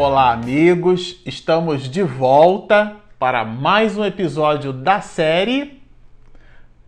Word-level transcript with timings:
Olá, 0.00 0.30
amigos! 0.30 1.20
Estamos 1.26 1.90
de 1.90 2.04
volta 2.04 2.94
para 3.18 3.44
mais 3.44 3.98
um 3.98 4.04
episódio 4.04 4.72
da 4.72 5.00
série 5.00 5.82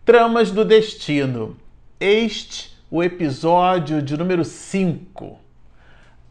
Tramas 0.05 0.49
do 0.49 0.63
Destino. 0.63 1.57
Este 1.99 2.71
o 2.89 3.03
episódio 3.03 4.01
de 4.01 4.15
número 4.15 4.45
5. 4.45 5.37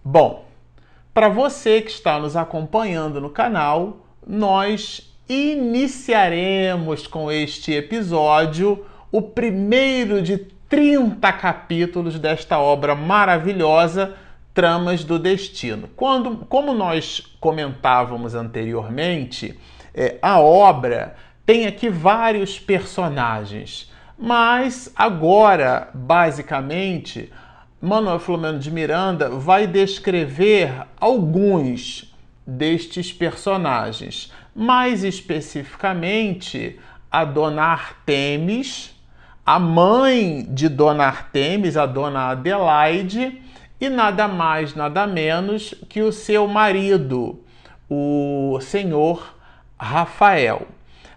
Bom, 0.03 0.47
para 1.13 1.29
você 1.29 1.83
que 1.83 1.91
está 1.91 2.19
nos 2.19 2.35
acompanhando 2.35 3.21
no 3.21 3.29
canal, 3.29 3.99
nós 4.27 5.15
iniciaremos 5.29 7.07
com 7.07 7.31
este 7.31 7.75
episódio 7.75 8.87
o 9.13 9.21
primeiro 9.21 10.23
de 10.23 10.39
30 10.67 11.31
capítulos 11.35 12.19
desta 12.19 12.59
obra 12.59 12.95
maravilhosa 12.95 14.17
tramas 14.61 15.05
do 15.05 15.19
destino. 15.19 15.89
Quando, 15.97 16.45
como 16.47 16.75
nós 16.75 17.23
comentávamos 17.41 18.35
anteriormente, 18.35 19.59
é, 19.95 20.19
a 20.21 20.39
obra 20.39 21.17
tem 21.47 21.67
aqui 21.67 21.89
vários 21.89 22.61
personagens, 22.61 23.91
mas 24.19 24.93
agora, 24.95 25.89
basicamente, 25.95 27.33
Manuel 27.81 28.19
Filomeno 28.19 28.59
de 28.59 28.71
Miranda 28.71 29.31
vai 29.31 29.67
descrever 29.67 30.85
alguns 31.01 32.15
destes 32.47 33.11
personagens, 33.15 34.31
mais 34.55 35.05
especificamente 35.05 36.79
a 37.11 37.25
Dona 37.25 37.63
Artemis, 37.63 38.95
a 39.47 39.59
mãe 39.59 40.47
de 40.51 40.69
Dona 40.69 41.07
Artemis, 41.07 41.79
a 41.79 41.87
Dona 41.87 42.33
Adelaide, 42.33 43.49
e 43.81 43.89
nada 43.89 44.29
mais, 44.29 44.75
nada 44.75 45.07
menos 45.07 45.75
que 45.89 46.03
o 46.03 46.13
seu 46.13 46.47
marido, 46.47 47.41
o 47.89 48.59
senhor 48.61 49.35
Rafael. 49.79 50.67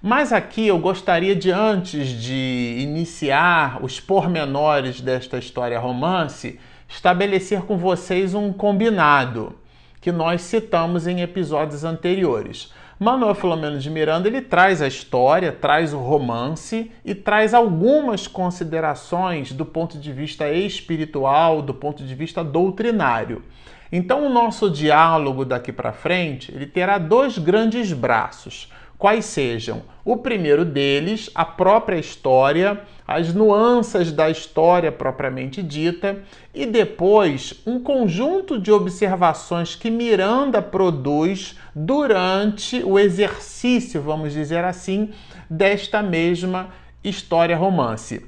Mas 0.02 0.31
aqui 0.31 0.67
eu 0.67 0.80
gostaria 0.80 1.36
de, 1.36 1.52
antes 1.52 2.09
de 2.09 2.78
iniciar 2.80 3.84
os 3.84 4.00
pormenores 4.00 5.02
desta 5.02 5.38
história 5.38 5.80
romance, 5.80 6.59
estabelecer 6.88 7.61
com 7.61 7.78
vocês 7.78 8.34
um 8.34 8.52
combinado 8.52 9.56
que 10.02 10.11
nós 10.11 10.41
citamos 10.41 11.08
em 11.08 11.22
episódios 11.22 11.84
anteriores. 11.84 12.72
Manuel 13.04 13.36
Filomeno 13.36 13.78
de 13.80 13.90
Miranda 13.90 14.30
ele 14.30 14.40
traz 14.40 14.82
a 14.82 14.88
história, 14.88 15.52
traz 15.52 15.94
o 15.94 15.98
romance 15.98 16.90
e 17.04 17.14
traz 17.14 17.54
algumas 17.54 18.28
considerações 18.28 19.52
do 19.52 19.66
ponto 19.66 19.98
de 19.98 20.14
vista 20.14 20.50
espiritual, 20.50 21.62
do 21.62 21.74
ponto 21.74 22.02
de 22.02 22.16
vista 22.16 22.42
doutrinário. 22.42 23.44
Então 23.92 24.26
o 24.26 24.30
nosso 24.30 24.72
diálogo 24.72 25.44
daqui 25.44 25.74
para 25.74 25.92
frente, 25.92 26.50
ele 26.56 26.66
terá 26.66 26.98
dois 26.98 27.38
grandes 27.38 27.92
braços 27.92 28.72
quais 29.04 29.26
sejam 29.26 29.81
o 30.06 30.16
primeiro 30.16 30.64
deles, 30.64 31.30
a 31.36 31.44
própria 31.44 31.98
história, 31.98 32.80
as 33.08 33.34
nuances 33.34 34.12
da 34.12 34.30
história 34.30 34.92
propriamente 34.92 35.62
dita, 35.62 36.23
e 36.54 36.66
depois 36.66 37.54
um 37.66 37.80
conjunto 37.80 38.59
de 38.59 38.72
observações 38.72 39.76
que 39.76 39.90
Miranda 39.90 40.62
produz 40.62 41.58
durante 41.76 42.84
o 42.84 42.98
exercício, 42.98 44.02
vamos 44.02 44.34
dizer 44.34 44.64
assim, 44.64 45.12
desta 45.50 46.02
mesma 46.02 46.70
história 47.04 47.58
romance. 47.58 48.26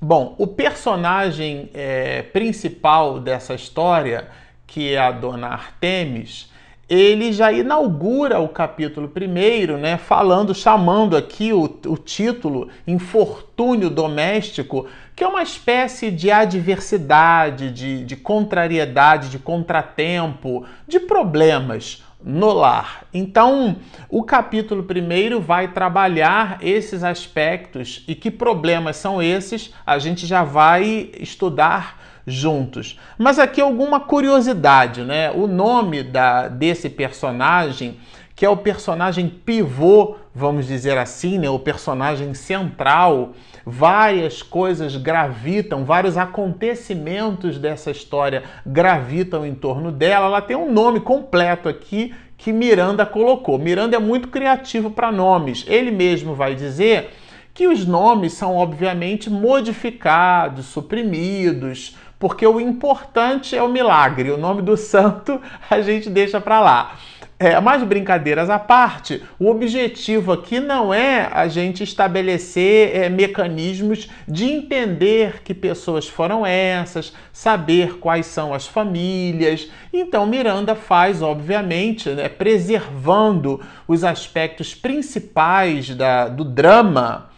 Bom, 0.00 0.34
o 0.38 0.46
personagem 0.46 1.68
é, 1.74 2.22
principal 2.22 3.20
dessa 3.20 3.54
história, 3.54 4.28
que 4.66 4.94
é 4.94 4.98
a 4.98 5.10
dona 5.10 5.48
Artemis, 5.48 6.49
ele 6.90 7.32
já 7.32 7.52
inaugura 7.52 8.40
o 8.40 8.48
capítulo 8.48 9.06
primeiro, 9.06 9.78
né, 9.78 9.96
falando, 9.96 10.52
chamando 10.52 11.16
aqui 11.16 11.52
o, 11.52 11.62
o 11.86 11.96
título 11.96 12.68
Infortúnio 12.84 13.88
Doméstico, 13.88 14.88
que 15.14 15.22
é 15.22 15.28
uma 15.28 15.42
espécie 15.42 16.10
de 16.10 16.32
adversidade, 16.32 17.70
de, 17.70 18.04
de 18.04 18.16
contrariedade, 18.16 19.28
de 19.28 19.38
contratempo, 19.38 20.66
de 20.88 20.98
problemas 20.98 22.02
no 22.20 22.52
lar. 22.52 23.04
Então, 23.14 23.76
o 24.08 24.24
capítulo 24.24 24.82
primeiro 24.82 25.40
vai 25.40 25.68
trabalhar 25.68 26.58
esses 26.60 27.04
aspectos 27.04 28.04
e 28.08 28.16
que 28.16 28.32
problemas 28.32 28.96
são 28.96 29.22
esses, 29.22 29.72
a 29.86 29.96
gente 29.98 30.26
já 30.26 30.42
vai 30.42 31.10
estudar 31.18 31.99
juntos. 32.26 32.98
Mas 33.18 33.38
aqui 33.38 33.60
alguma 33.60 34.00
curiosidade, 34.00 35.02
né? 35.02 35.30
O 35.30 35.46
nome 35.46 36.02
da, 36.02 36.48
desse 36.48 36.88
personagem, 36.88 37.98
que 38.34 38.44
é 38.46 38.48
o 38.48 38.56
personagem 38.56 39.28
pivô, 39.28 40.16
vamos 40.34 40.66
dizer 40.66 40.96
assim, 40.96 41.38
né? 41.38 41.50
o 41.50 41.58
personagem 41.58 42.32
central, 42.34 43.32
várias 43.66 44.42
coisas 44.42 44.96
gravitam, 44.96 45.84
vários 45.84 46.16
acontecimentos 46.16 47.58
dessa 47.58 47.90
história 47.90 48.44
gravitam 48.64 49.44
em 49.44 49.54
torno 49.54 49.92
dela. 49.92 50.26
Ela 50.26 50.40
tem 50.40 50.56
um 50.56 50.72
nome 50.72 51.00
completo 51.00 51.68
aqui 51.68 52.14
que 52.38 52.52
Miranda 52.52 53.04
colocou. 53.04 53.58
Miranda 53.58 53.96
é 53.96 54.00
muito 54.00 54.28
criativo 54.28 54.90
para 54.90 55.12
nomes. 55.12 55.64
Ele 55.68 55.90
mesmo 55.90 56.34
vai 56.34 56.54
dizer 56.54 57.10
que 57.52 57.68
os 57.68 57.84
nomes 57.84 58.32
são 58.32 58.56
obviamente 58.56 59.28
modificados, 59.28 60.66
suprimidos, 60.66 61.96
porque 62.20 62.46
o 62.46 62.60
importante 62.60 63.56
é 63.56 63.62
o 63.62 63.68
milagre. 63.68 64.30
O 64.30 64.36
nome 64.36 64.60
do 64.60 64.76
santo 64.76 65.40
a 65.68 65.80
gente 65.80 66.10
deixa 66.10 66.40
para 66.40 66.60
lá. 66.60 66.96
É, 67.42 67.58
mas 67.58 67.82
brincadeiras 67.82 68.50
à 68.50 68.58
parte, 68.58 69.22
o 69.38 69.48
objetivo 69.48 70.30
aqui 70.30 70.60
não 70.60 70.92
é 70.92 71.26
a 71.32 71.48
gente 71.48 71.82
estabelecer 71.82 72.94
é, 72.94 73.08
mecanismos 73.08 74.10
de 74.28 74.44
entender 74.44 75.40
que 75.42 75.54
pessoas 75.54 76.06
foram 76.06 76.44
essas, 76.44 77.14
saber 77.32 77.96
quais 77.96 78.26
são 78.26 78.52
as 78.52 78.66
famílias. 78.66 79.70
Então, 79.90 80.26
Miranda 80.26 80.74
faz, 80.74 81.22
obviamente, 81.22 82.10
né, 82.10 82.28
preservando 82.28 83.58
os 83.88 84.04
aspectos 84.04 84.74
principais 84.74 85.94
da, 85.94 86.28
do 86.28 86.44
drama, 86.44 87.30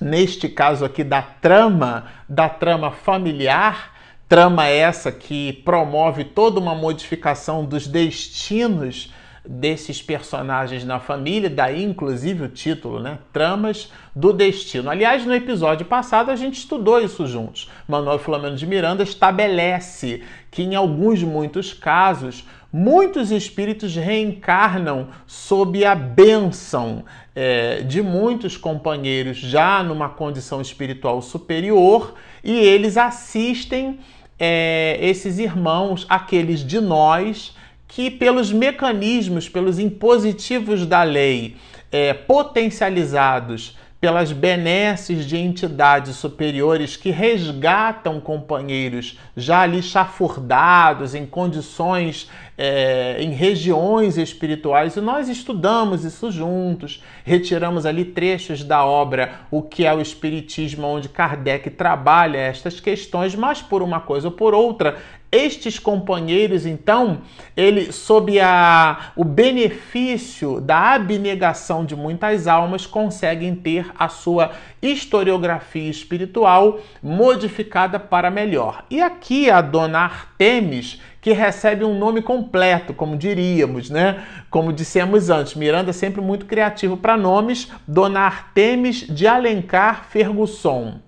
neste 0.00 0.48
caso 0.48 0.84
aqui 0.84 1.04
da 1.04 1.22
trama, 1.22 2.06
da 2.28 2.48
trama 2.48 2.90
familiar, 2.90 3.91
Trama 4.32 4.66
essa 4.66 5.12
que 5.12 5.52
promove 5.62 6.24
toda 6.24 6.58
uma 6.58 6.74
modificação 6.74 7.66
dos 7.66 7.86
destinos 7.86 9.12
desses 9.46 10.00
personagens 10.00 10.86
na 10.86 10.98
família, 10.98 11.50
daí 11.50 11.84
inclusive 11.84 12.44
o 12.44 12.48
título, 12.48 12.98
né? 12.98 13.18
Tramas 13.30 13.92
do 14.16 14.32
Destino. 14.32 14.88
Aliás, 14.88 15.26
no 15.26 15.34
episódio 15.34 15.84
passado 15.84 16.30
a 16.30 16.34
gente 16.34 16.54
estudou 16.54 16.98
isso 16.98 17.26
juntos. 17.26 17.70
Manuel 17.86 18.18
Filomeno 18.18 18.56
de 18.56 18.66
Miranda 18.66 19.02
estabelece 19.02 20.22
que 20.50 20.62
em 20.62 20.74
alguns 20.74 21.22
muitos 21.22 21.74
casos 21.74 22.46
muitos 22.72 23.30
espíritos 23.30 23.94
reencarnam 23.94 25.08
sob 25.26 25.84
a 25.84 25.94
bênção 25.94 27.04
é, 27.36 27.82
de 27.82 28.00
muitos 28.00 28.56
companheiros 28.56 29.36
já 29.36 29.82
numa 29.82 30.08
condição 30.08 30.62
espiritual 30.62 31.20
superior 31.20 32.14
e 32.42 32.58
eles 32.58 32.96
assistem 32.96 34.00
é, 34.38 34.98
esses 35.00 35.38
irmãos, 35.38 36.06
aqueles 36.08 36.60
de 36.60 36.80
nós 36.80 37.54
que, 37.86 38.10
pelos 38.10 38.52
mecanismos, 38.52 39.48
pelos 39.48 39.78
impositivos 39.78 40.86
da 40.86 41.02
lei, 41.02 41.56
é, 41.90 42.14
potencializados 42.14 43.76
pelas 44.02 44.32
benesses 44.32 45.24
de 45.24 45.36
entidades 45.36 46.16
superiores 46.16 46.96
que 46.96 47.12
resgatam 47.12 48.20
companheiros 48.20 49.16
já 49.36 49.60
ali 49.60 49.80
chafurdados, 49.80 51.14
em 51.14 51.24
condições, 51.24 52.28
é, 52.58 53.22
em 53.22 53.30
regiões 53.30 54.18
espirituais, 54.18 54.96
e 54.96 55.00
nós 55.00 55.28
estudamos 55.28 56.04
isso 56.04 56.32
juntos, 56.32 57.00
retiramos 57.24 57.86
ali 57.86 58.04
trechos 58.04 58.64
da 58.64 58.84
obra 58.84 59.42
O 59.52 59.62
que 59.62 59.86
é 59.86 59.94
o 59.94 60.00
Espiritismo, 60.00 60.84
onde 60.84 61.08
Kardec 61.08 61.70
trabalha 61.70 62.38
estas 62.38 62.80
questões, 62.80 63.36
mas 63.36 63.62
por 63.62 63.82
uma 63.82 64.00
coisa 64.00 64.26
ou 64.26 64.32
por 64.32 64.52
outra, 64.52 64.96
estes 65.32 65.78
companheiros, 65.78 66.66
então, 66.66 67.22
ele, 67.56 67.90
sob 67.90 68.38
a, 68.38 69.12
o 69.16 69.24
benefício 69.24 70.60
da 70.60 70.92
abnegação 70.92 71.86
de 71.86 71.96
muitas 71.96 72.46
almas, 72.46 72.84
conseguem 72.84 73.54
ter 73.54 73.90
a 73.98 74.10
sua 74.10 74.52
historiografia 74.82 75.90
espiritual 75.90 76.80
modificada 77.02 77.98
para 77.98 78.30
melhor. 78.30 78.84
E 78.90 79.00
aqui 79.00 79.50
a 79.50 79.62
dona 79.62 80.00
Artemis, 80.00 81.00
que 81.22 81.32
recebe 81.32 81.84
um 81.84 81.96
nome 81.96 82.20
completo, 82.20 82.92
como 82.92 83.16
diríamos, 83.16 83.88
né? 83.88 84.22
Como 84.50 84.72
dissemos 84.72 85.30
antes, 85.30 85.54
Miranda 85.54 85.90
é 85.90 85.92
sempre 85.92 86.20
muito 86.20 86.44
criativo 86.44 86.96
para 86.96 87.16
nomes, 87.16 87.70
Dona 87.86 88.20
Artemis 88.20 89.06
de 89.08 89.26
Alencar 89.26 90.04
Fergusson. 90.10 91.00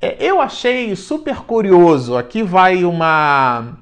É, 0.00 0.16
eu 0.20 0.40
achei 0.40 0.94
super 0.94 1.36
curioso. 1.42 2.16
Aqui 2.16 2.42
vai 2.42 2.84
uma 2.84 3.78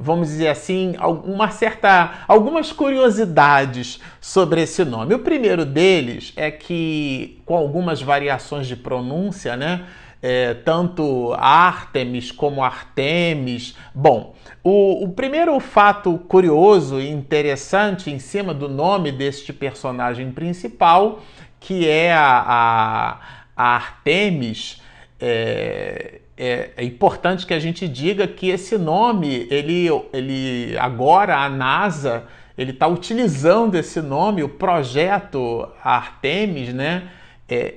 vamos 0.00 0.28
dizer 0.28 0.48
assim, 0.48 0.94
uma 1.24 1.50
certa, 1.50 2.24
algumas 2.26 2.72
curiosidades 2.72 4.00
sobre 4.18 4.62
esse 4.62 4.82
nome. 4.82 5.14
O 5.14 5.18
primeiro 5.18 5.66
deles 5.66 6.32
é 6.36 6.50
que, 6.50 7.38
com 7.44 7.54
algumas 7.54 8.00
variações 8.00 8.66
de 8.66 8.74
pronúncia, 8.74 9.58
né? 9.58 9.84
É, 10.22 10.52
tanto 10.52 11.34
Artemis 11.38 12.30
como 12.30 12.62
Artemis. 12.62 13.74
Bom, 13.94 14.34
o, 14.62 15.04
o, 15.04 15.12
primeiro 15.12 15.58
fato 15.60 16.18
curioso 16.28 17.00
e 17.00 17.08
interessante 17.08 18.10
em 18.10 18.18
cima 18.18 18.52
do 18.52 18.68
nome 18.68 19.12
deste 19.12 19.50
personagem 19.50 20.30
principal, 20.30 21.20
que 21.58 21.88
é 21.88 22.12
a, 22.12 22.44
a, 22.46 23.20
a 23.56 23.64
Artemis, 23.76 24.82
é, 25.20 26.20
é, 26.36 26.70
é, 26.76 26.84
importante 26.84 27.46
que 27.46 27.52
a 27.52 27.58
gente 27.58 27.86
diga 27.86 28.26
que 28.26 28.48
esse 28.48 28.78
nome, 28.78 29.46
ele, 29.50 29.88
ele 30.12 30.76
agora 30.78 31.36
a 31.36 31.48
NASA, 31.48 32.24
ele 32.56 32.70
está 32.70 32.86
utilizando 32.86 33.74
esse 33.74 34.00
nome, 34.00 34.42
o 34.42 34.48
projeto 34.48 35.68
Artemis, 35.84 36.72
né? 36.72 37.10
É, 37.52 37.74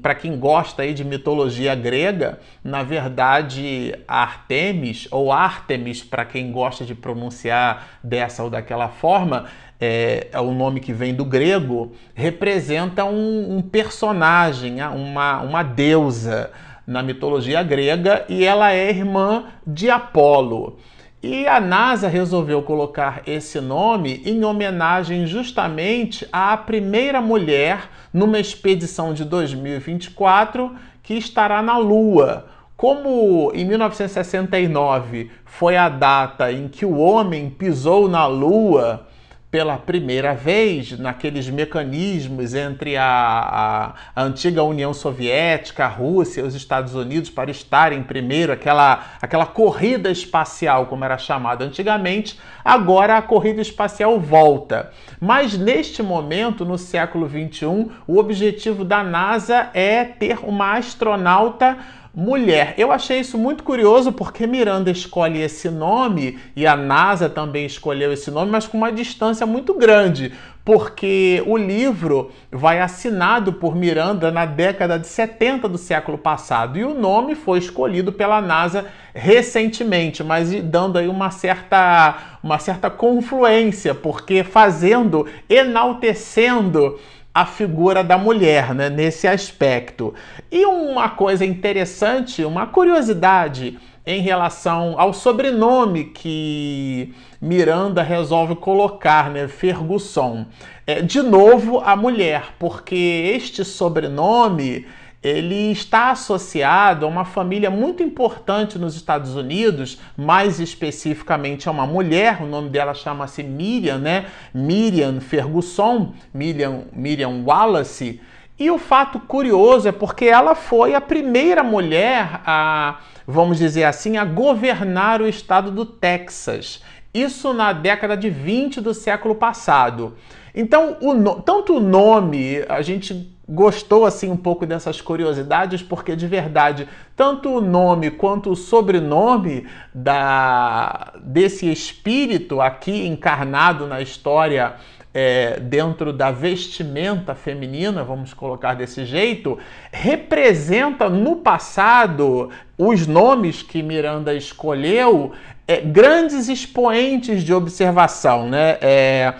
para 0.00 0.14
quem 0.14 0.38
gosta 0.38 0.82
aí 0.82 0.94
de 0.94 1.04
mitologia 1.04 1.74
grega, 1.74 2.38
na 2.64 2.82
verdade, 2.82 3.94
Artemis, 4.08 5.06
ou 5.10 5.30
Artemis, 5.30 6.02
para 6.02 6.24
quem 6.24 6.50
gosta 6.50 6.82
de 6.82 6.94
pronunciar 6.94 7.98
dessa 8.02 8.42
ou 8.42 8.48
daquela 8.48 8.88
forma, 8.88 9.44
é, 9.78 10.28
é, 10.32 10.40
o 10.40 10.50
nome 10.52 10.80
que 10.80 10.94
vem 10.94 11.14
do 11.14 11.26
grego, 11.26 11.92
representa 12.14 13.04
um, 13.04 13.58
um 13.58 13.60
personagem, 13.60 14.82
uma, 14.82 15.42
uma 15.42 15.62
deusa 15.62 16.50
na 16.86 17.02
mitologia 17.02 17.62
grega 17.62 18.24
e 18.30 18.44
ela 18.44 18.72
é 18.72 18.88
irmã 18.88 19.44
de 19.66 19.90
Apolo. 19.90 20.78
E 21.28 21.48
a 21.48 21.58
NASA 21.58 22.06
resolveu 22.06 22.62
colocar 22.62 23.22
esse 23.26 23.60
nome 23.60 24.22
em 24.24 24.44
homenagem 24.44 25.26
justamente 25.26 26.24
à 26.30 26.56
primeira 26.56 27.20
mulher 27.20 27.90
numa 28.12 28.38
expedição 28.38 29.12
de 29.12 29.24
2024 29.24 30.72
que 31.02 31.14
estará 31.14 31.60
na 31.60 31.78
Lua. 31.78 32.46
Como 32.76 33.50
em 33.52 33.64
1969 33.64 35.32
foi 35.44 35.76
a 35.76 35.88
data 35.88 36.52
em 36.52 36.68
que 36.68 36.86
o 36.86 36.96
homem 36.96 37.50
pisou 37.50 38.08
na 38.08 38.24
Lua, 38.28 39.08
pela 39.50 39.78
primeira 39.78 40.34
vez 40.34 40.98
naqueles 40.98 41.48
mecanismos 41.48 42.52
entre 42.52 42.96
a, 42.96 43.04
a, 43.04 43.94
a, 44.14 44.22
antiga 44.22 44.62
União 44.62 44.92
Soviética, 44.92 45.84
a 45.84 45.88
Rússia 45.88 46.40
e 46.40 46.44
os 46.44 46.54
Estados 46.54 46.94
Unidos 46.94 47.30
para 47.30 47.50
estarem 47.50 48.02
primeiro, 48.02 48.52
aquela, 48.52 49.04
aquela 49.22 49.46
corrida 49.46 50.10
espacial, 50.10 50.86
como 50.86 51.04
era 51.04 51.16
chamada 51.16 51.64
antigamente, 51.64 52.38
agora 52.64 53.16
a 53.16 53.22
corrida 53.22 53.62
espacial 53.62 54.18
volta. 54.18 54.90
Mas 55.20 55.56
neste 55.56 56.02
momento, 56.02 56.64
no 56.64 56.76
século 56.76 57.28
XXI, 57.28 57.90
o 58.06 58.18
objetivo 58.18 58.84
da 58.84 59.02
NASA 59.02 59.70
é 59.72 60.04
ter 60.04 60.38
uma 60.42 60.76
astronauta 60.76 61.78
mulher. 62.16 62.72
Eu 62.78 62.90
achei 62.90 63.20
isso 63.20 63.36
muito 63.36 63.62
curioso 63.62 64.10
porque 64.10 64.46
Miranda 64.46 64.90
escolhe 64.90 65.42
esse 65.42 65.68
nome 65.68 66.38
e 66.56 66.66
a 66.66 66.74
NASA 66.74 67.28
também 67.28 67.66
escolheu 67.66 68.10
esse 68.10 68.30
nome, 68.30 68.50
mas 68.50 68.66
com 68.66 68.78
uma 68.78 68.90
distância 68.90 69.44
muito 69.44 69.74
grande, 69.74 70.32
porque 70.64 71.42
o 71.46 71.58
livro 71.58 72.30
vai 72.50 72.80
assinado 72.80 73.52
por 73.52 73.76
Miranda 73.76 74.30
na 74.30 74.46
década 74.46 74.98
de 74.98 75.06
70 75.06 75.68
do 75.68 75.76
século 75.76 76.16
passado 76.16 76.78
e 76.78 76.84
o 76.84 76.94
nome 76.94 77.34
foi 77.34 77.58
escolhido 77.58 78.10
pela 78.10 78.40
NASA 78.40 78.86
recentemente, 79.14 80.24
mas 80.24 80.50
dando 80.62 80.98
aí 80.98 81.08
uma 81.08 81.30
certa 81.30 82.38
uma 82.42 82.58
certa 82.58 82.88
confluência, 82.88 83.94
porque 83.94 84.42
fazendo, 84.42 85.26
enaltecendo 85.50 86.98
a 87.36 87.44
figura 87.44 88.02
da 88.02 88.16
mulher 88.16 88.74
né, 88.74 88.88
nesse 88.88 89.28
aspecto. 89.28 90.14
E 90.50 90.64
uma 90.64 91.10
coisa 91.10 91.44
interessante, 91.44 92.42
uma 92.42 92.66
curiosidade 92.66 93.78
em 94.06 94.22
relação 94.22 94.98
ao 94.98 95.12
sobrenome 95.12 96.04
que 96.04 97.12
Miranda 97.38 98.02
resolve 98.02 98.56
colocar, 98.56 99.28
né, 99.28 99.48
Ferguson. 99.48 100.46
É, 100.86 101.02
de 101.02 101.20
novo, 101.20 101.80
a 101.80 101.94
mulher, 101.94 102.54
porque 102.58 102.96
este 103.36 103.66
sobrenome 103.66 104.86
ele 105.26 105.72
está 105.72 106.12
associado 106.12 107.04
a 107.04 107.08
uma 107.08 107.24
família 107.24 107.68
muito 107.68 108.00
importante 108.00 108.78
nos 108.78 108.94
Estados 108.94 109.34
Unidos, 109.34 109.98
mais 110.16 110.60
especificamente 110.60 111.68
a 111.68 111.72
uma 111.72 111.84
mulher, 111.84 112.40
o 112.40 112.46
nome 112.46 112.68
dela 112.68 112.94
chama-se 112.94 113.42
Miriam, 113.42 113.98
né? 113.98 114.26
Miriam 114.54 115.20
Ferguson, 115.20 116.12
Miriam, 116.32 116.84
Miriam 116.92 117.42
Wallace. 117.44 118.20
E 118.56 118.70
o 118.70 118.78
fato 118.78 119.18
curioso 119.18 119.88
é 119.88 119.92
porque 119.92 120.26
ela 120.26 120.54
foi 120.54 120.94
a 120.94 121.00
primeira 121.00 121.64
mulher 121.64 122.40
a, 122.46 123.00
vamos 123.26 123.58
dizer 123.58 123.82
assim, 123.82 124.16
a 124.16 124.24
governar 124.24 125.20
o 125.20 125.26
estado 125.26 125.72
do 125.72 125.84
Texas. 125.84 126.82
Isso 127.12 127.52
na 127.52 127.72
década 127.72 128.16
de 128.16 128.30
20 128.30 128.80
do 128.80 128.94
século 128.94 129.34
passado. 129.34 130.16
Então, 130.54 130.96
o, 131.02 131.40
tanto 131.42 131.76
o 131.76 131.80
nome, 131.80 132.64
a 132.68 132.80
gente 132.80 133.35
gostou 133.48 134.04
assim 134.04 134.30
um 134.30 134.36
pouco 134.36 134.66
dessas 134.66 135.00
curiosidades, 135.00 135.82
porque 135.82 136.16
de 136.16 136.26
verdade, 136.26 136.88
tanto 137.14 137.48
o 137.48 137.60
nome 137.60 138.10
quanto 138.10 138.50
o 138.50 138.56
sobrenome 138.56 139.66
da 139.94 141.12
desse 141.22 141.70
espírito 141.70 142.60
aqui 142.60 143.06
encarnado 143.06 143.86
na 143.86 144.00
história 144.00 144.74
é, 145.14 145.58
dentro 145.60 146.12
da 146.12 146.30
vestimenta 146.30 147.34
feminina, 147.34 148.04
vamos 148.04 148.34
colocar 148.34 148.74
desse 148.74 149.06
jeito, 149.06 149.58
representa 149.90 151.08
no 151.08 151.36
passado 151.36 152.50
os 152.76 153.06
nomes 153.06 153.62
que 153.62 153.82
Miranda 153.82 154.34
escolheu 154.34 155.32
é, 155.66 155.80
grandes 155.80 156.48
expoentes 156.48 157.42
de 157.42 157.54
observação, 157.54 158.48
né? 158.48 158.76
É, 158.80 159.34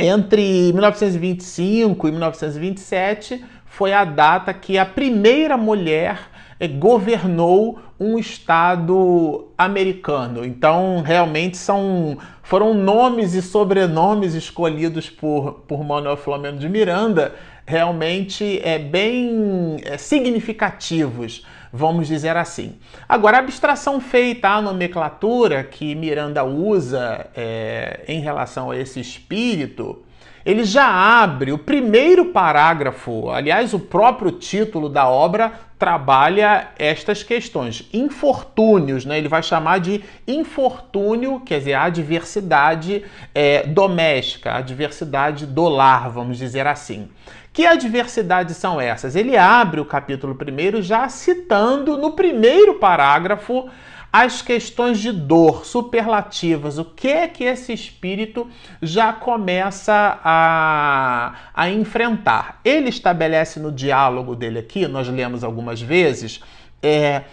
entre 0.00 0.72
1925 0.72 2.08
e 2.08 2.10
1927 2.10 3.44
foi 3.66 3.92
a 3.92 4.04
data 4.04 4.52
que 4.52 4.76
a 4.78 4.84
primeira 4.84 5.56
mulher 5.56 6.18
eh, 6.58 6.66
governou 6.66 7.78
um 7.98 8.18
estado 8.18 9.48
americano. 9.56 10.44
Então, 10.44 11.02
realmente 11.02 11.56
são 11.56 12.18
foram 12.42 12.74
nomes 12.74 13.34
e 13.34 13.42
sobrenomes 13.42 14.34
escolhidos 14.34 15.08
por, 15.08 15.62
por 15.68 15.84
Manuel 15.84 16.16
Flamengo 16.16 16.58
de 16.58 16.68
Miranda, 16.68 17.32
realmente 17.64 18.60
é 18.64 18.76
bem 18.76 19.76
é, 19.84 19.96
significativos 19.96 21.46
vamos 21.72 22.08
dizer 22.08 22.36
assim. 22.36 22.78
Agora, 23.08 23.36
a 23.36 23.40
abstração 23.40 24.00
feita 24.00 24.48
à 24.48 24.62
nomenclatura 24.62 25.64
que 25.64 25.94
Miranda 25.94 26.44
usa 26.44 27.26
é, 27.34 28.04
em 28.08 28.20
relação 28.20 28.70
a 28.70 28.76
esse 28.76 29.00
espírito, 29.00 30.02
ele 30.44 30.64
já 30.64 30.86
abre 30.86 31.52
o 31.52 31.58
primeiro 31.58 32.26
parágrafo, 32.26 33.30
aliás, 33.30 33.74
o 33.74 33.78
próprio 33.78 34.32
título 34.32 34.88
da 34.88 35.08
obra 35.08 35.52
trabalha 35.80 36.68
estas 36.78 37.22
questões. 37.22 37.88
Infortúnios, 37.90 39.06
né? 39.06 39.16
ele 39.16 39.28
vai 39.28 39.42
chamar 39.42 39.80
de 39.80 40.04
infortúnio, 40.28 41.40
quer 41.40 41.58
dizer, 41.60 41.72
a 41.72 41.84
adversidade 41.84 43.02
é, 43.34 43.66
doméstica, 43.66 44.52
a 44.52 44.58
adversidade 44.58 45.46
do 45.46 45.66
lar, 45.70 46.10
vamos 46.10 46.36
dizer 46.36 46.66
assim. 46.66 47.08
Que 47.50 47.64
adversidades 47.66 48.58
são 48.58 48.78
essas? 48.78 49.16
Ele 49.16 49.38
abre 49.38 49.80
o 49.80 49.86
capítulo 49.86 50.34
primeiro 50.34 50.82
já 50.82 51.08
citando 51.08 51.96
no 51.96 52.12
primeiro 52.12 52.74
parágrafo 52.74 53.70
as 54.12 54.42
questões 54.42 54.98
de 54.98 55.12
dor 55.12 55.64
superlativas, 55.64 56.78
o 56.78 56.84
que 56.84 57.08
é 57.08 57.28
que 57.28 57.44
esse 57.44 57.72
espírito 57.72 58.48
já 58.82 59.12
começa 59.12 60.18
a, 60.24 61.34
a 61.54 61.70
enfrentar. 61.70 62.60
Ele 62.64 62.88
estabelece 62.88 63.60
no 63.60 63.70
diálogo 63.70 64.34
dele 64.34 64.58
aqui, 64.58 64.88
nós 64.88 65.08
lemos 65.08 65.44
algumas 65.44 65.69
vezes, 65.78 66.40
é, 66.82 67.24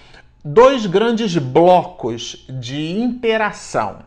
dois 0.44 0.86
grandes 0.86 1.38
blocos 1.38 2.46
de 2.50 2.92
interação. 2.92 4.00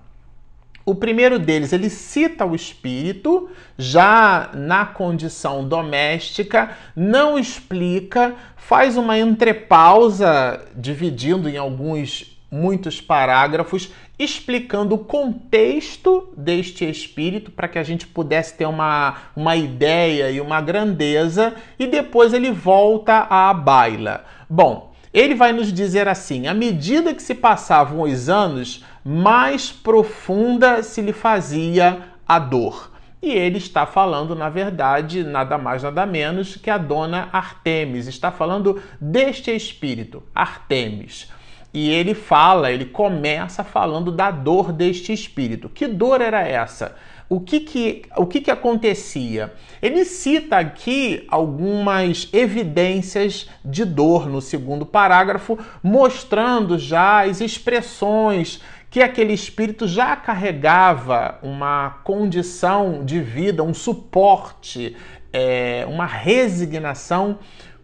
O 0.84 0.94
primeiro 0.94 1.38
deles, 1.38 1.72
ele 1.72 1.88
cita 1.88 2.44
o 2.44 2.54
espírito, 2.54 3.48
já 3.78 4.50
na 4.54 4.84
condição 4.84 5.66
doméstica, 5.66 6.76
não 6.96 7.38
explica, 7.38 8.34
faz 8.56 8.96
uma 8.96 9.18
entrepausa, 9.18 10.64
dividindo 10.74 11.48
em 11.48 11.56
alguns, 11.56 12.38
muitos 12.50 13.00
parágrafos, 13.00 13.90
explicando 14.20 14.94
o 14.94 14.98
contexto 14.98 16.28
deste 16.36 16.88
espírito 16.88 17.50
para 17.50 17.66
que 17.66 17.78
a 17.78 17.82
gente 17.82 18.06
pudesse 18.06 18.54
ter 18.54 18.66
uma, 18.66 19.16
uma 19.34 19.56
ideia 19.56 20.30
e 20.30 20.42
uma 20.42 20.60
grandeza, 20.60 21.54
e 21.78 21.86
depois 21.86 22.34
ele 22.34 22.52
volta 22.52 23.26
à 23.30 23.54
baila. 23.54 24.26
Bom, 24.48 24.92
ele 25.12 25.34
vai 25.34 25.54
nos 25.54 25.72
dizer 25.72 26.06
assim: 26.06 26.46
à 26.46 26.52
medida 26.52 27.14
que 27.14 27.22
se 27.22 27.34
passavam 27.34 28.02
os 28.02 28.28
anos, 28.28 28.84
mais 29.02 29.72
profunda 29.72 30.82
se 30.82 31.00
lhe 31.00 31.14
fazia 31.14 32.02
a 32.28 32.38
dor. 32.38 32.90
E 33.22 33.30
ele 33.32 33.56
está 33.56 33.86
falando, 33.86 34.34
na 34.34 34.50
verdade, 34.50 35.24
nada 35.24 35.56
mais, 35.56 35.82
nada 35.82 36.04
menos 36.04 36.56
que 36.56 36.70
a 36.70 36.76
dona 36.76 37.28
Artemis. 37.32 38.06
Está 38.06 38.30
falando 38.30 38.82
deste 39.00 39.50
espírito, 39.50 40.22
Artemis. 40.34 41.30
E 41.72 41.90
ele 41.90 42.14
fala, 42.14 42.72
ele 42.72 42.86
começa 42.86 43.62
falando 43.62 44.10
da 44.10 44.30
dor 44.30 44.72
deste 44.72 45.12
espírito. 45.12 45.68
Que 45.68 45.86
dor 45.86 46.20
era 46.20 46.46
essa? 46.46 46.96
o 47.30 47.38
que 47.38 47.60
que, 47.60 48.02
o 48.16 48.26
que 48.26 48.40
que 48.40 48.50
acontecia? 48.50 49.54
Ele 49.80 50.04
cita 50.04 50.58
aqui 50.58 51.24
algumas 51.28 52.28
evidências 52.32 53.48
de 53.64 53.84
dor 53.84 54.28
no 54.28 54.40
segundo 54.40 54.84
parágrafo, 54.84 55.56
mostrando 55.80 56.76
já 56.76 57.22
as 57.22 57.40
expressões 57.40 58.60
que 58.90 59.00
aquele 59.00 59.32
espírito 59.32 59.86
já 59.86 60.16
carregava 60.16 61.38
uma 61.40 62.00
condição 62.02 63.04
de 63.04 63.20
vida, 63.20 63.62
um 63.62 63.72
suporte, 63.72 64.96
é, 65.32 65.86
uma 65.88 66.06
resignação 66.06 67.38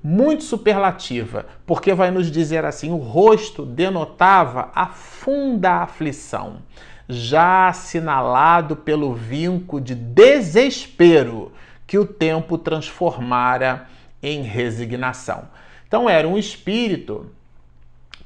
muito 0.09 0.45
superlativa, 0.45 1.47
porque 1.67 1.93
vai 1.93 2.13
nos 2.13 2.31
dizer 2.31 2.65
assim: 2.65 2.93
o 2.93 2.97
rosto 2.97 3.67
denotava 3.67 4.71
a 4.73 4.87
funda 4.87 5.83
aflição 5.83 6.59
já 7.09 7.67
assinalado 7.67 8.77
pelo 8.77 9.15
vinco 9.15 9.81
de 9.81 9.97
desespero 9.97 11.51
que 11.89 11.99
o 11.99 12.07
tempo 12.07 12.57
transformara 12.57 13.89
em 14.23 14.43
resignação. 14.43 15.49
Então, 15.89 16.09
era 16.09 16.29
um 16.29 16.39
espírito 16.39 17.29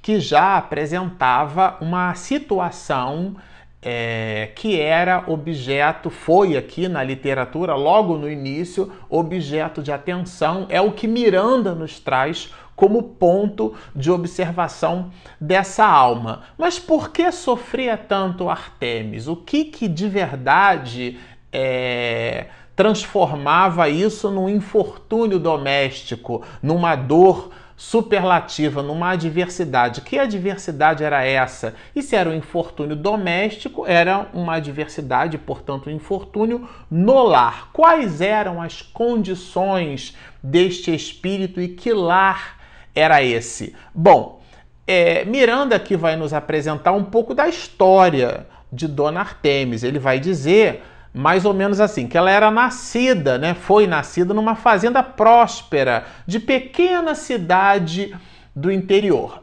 que 0.02 0.20
já 0.20 0.58
apresentava 0.58 1.78
uma 1.80 2.14
situação 2.14 3.37
é, 3.82 4.50
que 4.54 4.78
era 4.78 5.25
objeto, 5.26 6.10
foi 6.10 6.56
aqui 6.56 6.88
na 6.88 7.02
literatura, 7.02 7.75
logo 7.75 8.16
no 8.16 8.30
início, 8.30 8.92
objeto 9.08 9.82
de 9.82 9.90
atenção, 9.90 10.66
é 10.68 10.80
o 10.80 10.92
que 10.92 11.08
Miranda 11.08 11.75
nos 11.75 11.99
traz 11.99 12.52
como 12.76 13.02
ponto 13.02 13.75
de 13.94 14.10
observação 14.10 15.10
dessa 15.40 15.84
alma. 15.84 16.44
Mas 16.56 16.78
por 16.78 17.10
que 17.10 17.30
sofria 17.30 17.96
tanto 17.96 18.49
Artemis? 18.49 19.28
O 19.28 19.37
que, 19.37 19.64
que 19.66 19.87
de 19.87 20.08
verdade 20.08 21.18
é, 21.52 22.46
transformava 22.75 23.88
isso 23.90 24.30
num 24.30 24.49
infortúnio 24.49 25.38
doméstico, 25.38 26.42
numa 26.62 26.96
dor 26.96 27.50
superlativa, 27.80 28.82
numa 28.82 29.12
adversidade. 29.12 30.02
Que 30.02 30.18
adversidade 30.18 31.02
era 31.02 31.25
essa? 31.25 31.75
E 31.96 32.02
se 32.02 32.14
era 32.14 32.28
um 32.28 32.34
infortúnio 32.34 32.94
doméstico, 32.94 33.87
era 33.87 34.28
uma 34.34 34.56
adversidade, 34.56 35.38
portanto, 35.38 35.88
um 35.88 35.90
infortúnio 35.90 36.68
no 36.90 37.22
lar. 37.22 37.70
Quais 37.72 38.20
eram 38.20 38.60
as 38.60 38.82
condições 38.82 40.14
deste 40.42 40.94
espírito 40.94 41.58
e 41.58 41.68
que 41.68 41.90
lar 41.90 42.58
era 42.94 43.22
esse? 43.22 43.75
Bom, 43.94 44.42
é, 44.87 45.25
Miranda 45.25 45.75
aqui 45.75 45.96
vai 45.96 46.16
nos 46.16 46.34
apresentar 46.34 46.92
um 46.92 47.04
pouco 47.04 47.34
da 47.34 47.49
história 47.49 48.46
de 48.70 48.87
Dona 48.87 49.20
Artemis. 49.20 49.82
Ele 49.82 49.99
vai 49.99 50.20
dizer 50.20 50.82
mais 51.12 51.45
ou 51.45 51.52
menos 51.52 51.81
assim, 51.81 52.07
que 52.07 52.17
ela 52.17 52.31
era 52.31 52.50
nascida, 52.50 53.37
né, 53.37 53.55
foi 53.55 53.87
nascida 53.87 54.33
numa 54.33 54.55
fazenda 54.55 55.02
próspera 55.02 56.05
de 56.26 56.38
pequena 56.38 57.14
cidade 57.14 58.14
do 58.55 58.71
interior. 58.71 59.43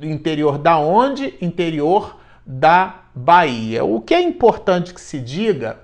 Interior 0.00 0.58
da 0.58 0.78
onde? 0.78 1.34
Interior 1.40 2.18
da 2.46 3.02
Bahia. 3.14 3.84
O 3.84 4.00
que 4.00 4.14
é 4.14 4.22
importante 4.22 4.94
que 4.94 5.00
se 5.00 5.18
diga, 5.18 5.80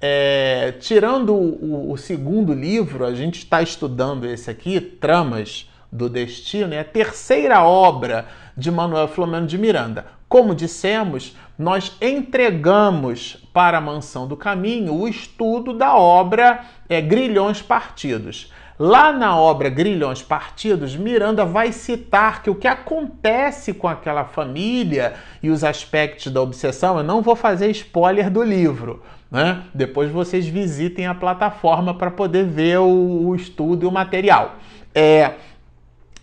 é, 0.00 0.72
tirando 0.80 1.34
o, 1.34 1.92
o 1.92 1.96
segundo 1.96 2.52
livro, 2.52 3.04
a 3.04 3.14
gente 3.14 3.38
está 3.38 3.62
estudando 3.62 4.26
esse 4.26 4.50
aqui, 4.50 4.80
Tramas 4.80 5.70
do 5.90 6.08
Destino, 6.08 6.74
é 6.74 6.80
a 6.80 6.84
terceira 6.84 7.62
obra 7.62 8.26
de 8.56 8.70
Manuel 8.70 9.08
Flamengo 9.08 9.46
de 9.46 9.58
Miranda. 9.58 10.06
Como 10.28 10.54
dissemos, 10.54 11.36
nós 11.58 11.96
entregamos 12.00 13.36
para 13.52 13.78
a 13.78 13.80
Mansão 13.80 14.28
do 14.28 14.36
Caminho 14.36 14.94
o 14.94 15.08
estudo 15.08 15.72
da 15.72 15.96
obra 15.96 16.60
é, 16.88 17.00
Grilhões 17.00 17.60
Partidos. 17.60 18.52
Lá 18.78 19.12
na 19.12 19.36
obra 19.36 19.68
Grilhões 19.68 20.22
Partidos, 20.22 20.94
Miranda 20.94 21.44
vai 21.44 21.72
citar 21.72 22.44
que 22.44 22.48
o 22.48 22.54
que 22.54 22.68
acontece 22.68 23.74
com 23.74 23.88
aquela 23.88 24.24
família 24.24 25.14
e 25.42 25.50
os 25.50 25.64
aspectos 25.64 26.32
da 26.32 26.40
obsessão, 26.40 26.96
eu 26.96 27.02
não 27.02 27.20
vou 27.20 27.34
fazer 27.34 27.68
spoiler 27.72 28.30
do 28.30 28.40
livro, 28.40 29.02
né? 29.28 29.64
Depois 29.74 30.12
vocês 30.12 30.46
visitem 30.46 31.08
a 31.08 31.14
plataforma 31.14 31.92
para 31.92 32.12
poder 32.12 32.44
ver 32.44 32.78
o, 32.78 33.26
o 33.26 33.34
estudo 33.34 33.84
e 33.84 33.88
o 33.88 33.90
material. 33.90 34.54
É, 34.94 35.32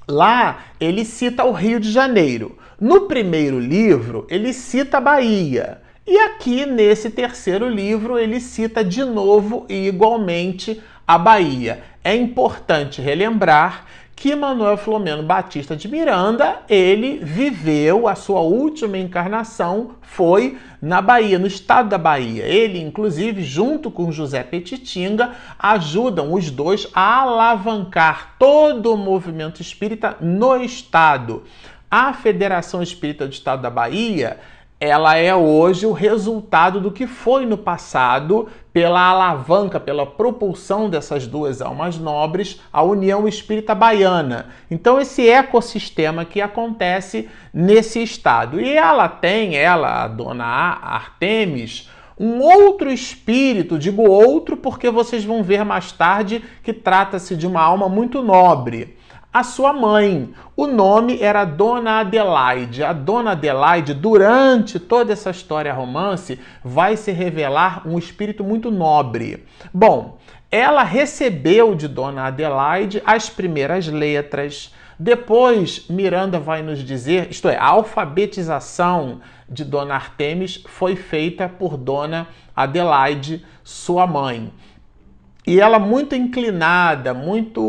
Lá 0.08 0.60
ele 0.80 1.04
cita 1.04 1.44
o 1.44 1.52
Rio 1.52 1.80
de 1.80 1.92
Janeiro. 1.92 2.58
No 2.80 3.02
primeiro 3.02 3.58
livro, 3.58 4.28
ele 4.30 4.52
cita 4.52 4.98
a 4.98 5.02
Bahia. 5.02 5.82
E 6.06 6.18
aqui 6.18 6.66
nesse 6.66 7.10
terceiro 7.10 7.70
livro, 7.70 8.20
ele 8.20 8.40
cita 8.40 8.84
de 8.84 9.04
novo 9.04 9.66
e 9.70 9.88
igualmente 9.88 10.82
a 11.08 11.18
Bahia. 11.18 11.82
É 12.04 12.14
importante 12.14 13.02
relembrar 13.02 13.86
que 14.16 14.36
Manuel 14.36 14.78
Flomeno 14.78 15.24
Batista 15.24 15.76
de 15.76 15.88
Miranda, 15.88 16.60
ele 16.70 17.20
viveu 17.22 18.08
a 18.08 18.16
sua 18.16 18.40
última 18.40 18.98
encarnação 18.98 19.92
foi 20.02 20.58
na 20.82 21.02
Bahia, 21.02 21.38
no 21.38 21.48
estado 21.48 21.90
da 21.90 21.98
Bahia. 21.98 22.46
Ele, 22.46 22.80
inclusive, 22.80 23.44
junto 23.44 23.92
com 23.92 24.12
José 24.12 24.44
Petitinga, 24.44 25.32
ajudam 25.60 26.34
os 26.34 26.50
dois 26.50 26.88
a 26.94 27.22
alavancar 27.22 28.36
todo 28.40 28.94
o 28.94 28.98
movimento 28.98 29.62
espírita 29.62 30.16
no 30.22 30.56
estado. 30.58 31.44
A 31.90 32.14
Federação 32.14 32.82
Espírita 32.82 33.28
do 33.28 33.34
Estado 33.34 33.62
da 33.62 33.70
Bahia, 33.70 34.40
ela 34.80 35.16
é 35.16 35.34
hoje 35.34 35.86
o 35.86 35.94
resultado 35.94 36.82
do 36.82 36.92
que 36.92 37.08
foi 37.08 37.46
no 37.46 37.58
passado 37.58 38.50
pela 38.74 39.00
alavanca, 39.00 39.80
pela 39.80 40.06
propulsão 40.06 40.90
dessas 40.90 41.26
duas 41.26 41.62
almas 41.62 41.98
nobres, 41.98 42.60
a 42.74 42.84
União 42.84 43.28
Espírita 43.28 43.74
Baiana. 43.74 44.48
Então 44.70 45.00
esse 45.00 45.30
ecossistema 45.30 46.26
que 46.26 46.42
acontece 46.42 47.30
nesse 47.54 48.04
estado. 48.04 48.60
E 48.60 48.76
ela 48.76 49.08
tem, 49.08 49.56
ela, 49.56 50.04
a 50.04 50.08
dona 50.08 50.46
Artemis, 50.46 51.90
um 52.20 52.40
outro 52.40 52.92
espírito, 52.92 53.78
digo 53.78 54.10
outro 54.10 54.58
porque 54.58 54.90
vocês 54.90 55.24
vão 55.24 55.44
ver 55.44 55.64
mais 55.64 55.92
tarde 55.92 56.44
que 56.64 56.74
trata-se 56.74 57.36
de 57.36 57.46
uma 57.46 57.62
alma 57.62 57.88
muito 57.88 58.22
nobre 58.22 58.95
a 59.36 59.44
sua 59.44 59.74
mãe. 59.74 60.34
O 60.56 60.66
nome 60.66 61.22
era 61.22 61.44
Dona 61.44 62.00
Adelaide. 62.00 62.82
A 62.82 62.94
Dona 62.94 63.32
Adelaide, 63.32 63.94
durante 63.94 64.80
toda 64.80 65.12
essa 65.12 65.30
história 65.30 65.74
romance, 65.74 66.40
vai 66.64 66.96
se 66.96 67.12
revelar 67.12 67.86
um 67.86 68.00
espírito 68.00 68.46
muito 68.46 68.72
nobre. 68.72 69.46
Bom, 69.74 70.20
ela 70.50 70.84
recebeu 70.84 71.76
de 71.76 71.90
Dona 71.90 72.28
Adelaide 72.28 73.04
as 73.06 73.30
primeiras 73.30 73.88
letras. 73.88 74.74
Depois, 74.98 75.86
Miranda 75.90 76.40
vai 76.40 76.62
nos 76.62 76.80
dizer, 76.80 77.28
isto 77.30 77.50
é, 77.50 77.58
a 77.58 77.66
alfabetização 77.66 79.20
de 79.50 79.66
Dona 79.66 79.96
Artemis 79.96 80.64
foi 80.66 80.96
feita 80.96 81.50
por 81.50 81.76
Dona 81.76 82.26
Adelaide, 82.56 83.46
sua 83.66 84.08
mãe 84.08 84.50
e 85.46 85.60
ela 85.60 85.78
muito 85.78 86.16
inclinada, 86.16 87.14
muito, 87.14 87.62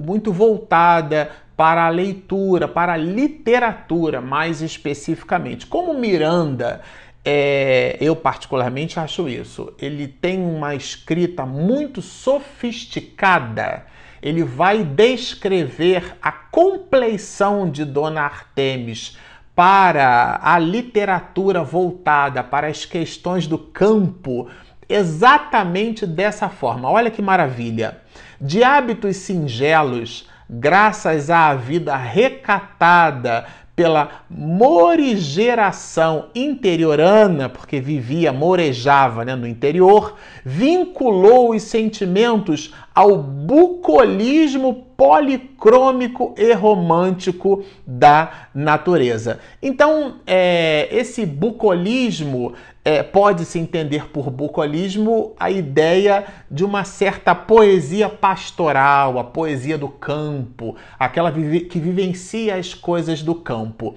muito 0.00 0.32
voltada 0.32 1.30
para 1.56 1.86
a 1.86 1.88
leitura, 1.88 2.68
para 2.68 2.94
a 2.94 2.96
literatura 2.96 4.20
mais 4.20 4.60
especificamente. 4.60 5.66
Como 5.66 5.94
Miranda, 5.94 6.82
é, 7.24 7.96
eu 8.00 8.14
particularmente 8.14 9.00
acho 9.00 9.28
isso, 9.28 9.72
ele 9.80 10.06
tem 10.06 10.40
uma 10.40 10.74
escrita 10.74 11.46
muito 11.46 12.02
sofisticada. 12.02 13.86
Ele 14.20 14.42
vai 14.42 14.82
descrever 14.84 16.16
a 16.20 16.32
compleição 16.32 17.70
de 17.70 17.84
Dona 17.84 18.22
Artemis 18.22 19.16
para 19.54 20.40
a 20.42 20.58
literatura 20.58 21.62
voltada 21.62 22.42
para 22.42 22.66
as 22.66 22.84
questões 22.84 23.46
do 23.46 23.58
campo, 23.58 24.48
exatamente 24.88 26.06
dessa 26.06 26.48
forma. 26.48 26.90
Olha 26.90 27.10
que 27.10 27.22
maravilha! 27.22 27.98
De 28.40 28.62
hábitos 28.62 29.16
singelos, 29.16 30.28
graças 30.48 31.30
à 31.30 31.54
vida 31.54 31.96
recatada 31.96 33.46
pela 33.74 34.22
morigeração 34.30 36.26
interiorana, 36.34 37.48
porque 37.48 37.80
vivia, 37.80 38.32
morejava 38.32 39.24
né, 39.24 39.34
no 39.34 39.46
interior, 39.46 40.16
vinculou 40.44 41.50
os 41.50 41.62
sentimentos 41.64 42.72
ao 42.94 43.16
bucolismo 43.16 44.86
policrômico 44.96 46.32
e 46.38 46.52
romântico 46.52 47.64
da 47.84 48.48
natureza. 48.54 49.40
Então, 49.60 50.20
é, 50.24 50.88
esse 50.92 51.26
bucolismo 51.26 52.54
é, 52.84 53.02
pode-se 53.02 53.58
entender 53.58 54.08
por 54.10 54.30
bucolismo 54.30 55.34
a 55.40 55.50
ideia 55.50 56.24
de 56.48 56.64
uma 56.64 56.84
certa 56.84 57.34
poesia 57.34 58.08
pastoral, 58.08 59.18
a 59.18 59.24
poesia 59.24 59.76
do 59.76 59.88
campo, 59.88 60.76
aquela 60.96 61.32
que 61.32 61.78
vivencia 61.80 62.54
as 62.54 62.74
coisas 62.74 63.22
do 63.22 63.34
campo. 63.34 63.96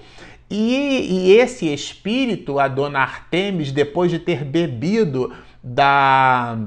E, 0.50 1.28
e 1.28 1.32
esse 1.34 1.72
espírito, 1.72 2.58
a 2.58 2.68
dona 2.68 3.00
Artemis, 3.00 3.72
depois 3.72 4.10
de 4.10 4.18
ter 4.18 4.44
bebido 4.44 5.34
da 5.62 6.58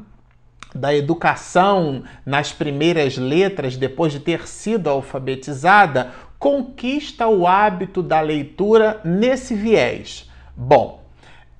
da 0.74 0.94
educação 0.94 2.02
nas 2.24 2.52
primeiras 2.52 3.16
letras, 3.16 3.76
depois 3.76 4.12
de 4.12 4.20
ter 4.20 4.46
sido 4.46 4.88
alfabetizada, 4.88 6.12
conquista 6.38 7.26
o 7.26 7.46
hábito 7.46 8.02
da 8.02 8.20
leitura 8.20 9.00
nesse 9.04 9.54
viés. 9.54 10.30
Bom, 10.56 11.02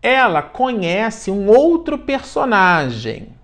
ela 0.03 0.43
conhece 0.43 1.31
um 1.31 1.49
outro 1.49 1.99
personagem 1.99 3.41